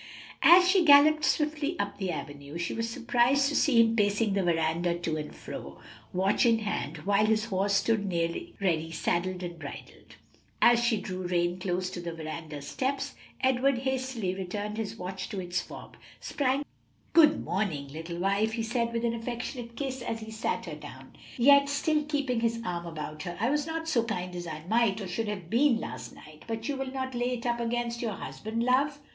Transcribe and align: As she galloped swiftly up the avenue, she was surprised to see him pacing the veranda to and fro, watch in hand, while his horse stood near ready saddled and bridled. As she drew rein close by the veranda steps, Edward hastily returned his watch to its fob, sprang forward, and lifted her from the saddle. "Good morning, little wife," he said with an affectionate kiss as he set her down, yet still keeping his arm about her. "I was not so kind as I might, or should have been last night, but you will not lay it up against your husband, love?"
As 0.41 0.67
she 0.67 0.83
galloped 0.83 1.23
swiftly 1.23 1.77
up 1.77 1.99
the 1.99 2.09
avenue, 2.09 2.57
she 2.57 2.73
was 2.73 2.89
surprised 2.89 3.47
to 3.49 3.55
see 3.55 3.79
him 3.79 3.95
pacing 3.95 4.33
the 4.33 4.41
veranda 4.41 4.95
to 4.97 5.15
and 5.15 5.35
fro, 5.35 5.77
watch 6.11 6.43
in 6.43 6.57
hand, 6.57 6.97
while 7.05 7.27
his 7.27 7.45
horse 7.45 7.75
stood 7.75 8.03
near 8.07 8.27
ready 8.59 8.89
saddled 8.89 9.43
and 9.43 9.59
bridled. 9.59 10.15
As 10.59 10.83
she 10.83 10.97
drew 10.97 11.27
rein 11.27 11.59
close 11.59 11.91
by 11.91 12.01
the 12.01 12.15
veranda 12.15 12.63
steps, 12.63 13.13
Edward 13.41 13.77
hastily 13.77 14.33
returned 14.33 14.77
his 14.79 14.95
watch 14.95 15.29
to 15.29 15.39
its 15.39 15.61
fob, 15.61 15.95
sprang 16.19 16.65
forward, 17.13 17.29
and 17.29 17.35
lifted 17.35 17.35
her 17.35 17.35
from 17.35 17.35
the 17.35 17.43
saddle. 17.43 17.43
"Good 17.43 17.45
morning, 17.45 17.87
little 17.89 18.17
wife," 18.17 18.51
he 18.53 18.63
said 18.63 18.93
with 18.93 19.05
an 19.05 19.13
affectionate 19.13 19.75
kiss 19.77 20.01
as 20.01 20.21
he 20.21 20.31
set 20.31 20.65
her 20.65 20.73
down, 20.73 21.15
yet 21.37 21.69
still 21.69 22.03
keeping 22.05 22.39
his 22.39 22.59
arm 22.65 22.87
about 22.87 23.21
her. 23.21 23.37
"I 23.39 23.51
was 23.51 23.67
not 23.67 23.87
so 23.87 24.03
kind 24.03 24.35
as 24.35 24.47
I 24.47 24.63
might, 24.67 24.99
or 24.99 25.07
should 25.07 25.27
have 25.27 25.51
been 25.51 25.79
last 25.79 26.15
night, 26.15 26.43
but 26.47 26.67
you 26.67 26.75
will 26.75 26.91
not 26.91 27.13
lay 27.13 27.33
it 27.37 27.45
up 27.45 27.59
against 27.59 28.01
your 28.01 28.13
husband, 28.13 28.63
love?" 28.63 28.99